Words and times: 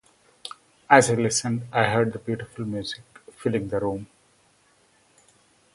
As 0.89 1.11
I 1.11 1.13
listened, 1.13 1.67
I 1.71 1.83
heard 1.83 2.11
the 2.13 2.17
beautiful 2.17 2.65
music 2.65 3.03
filling 3.35 3.67
the 3.67 3.79
room. 3.79 4.07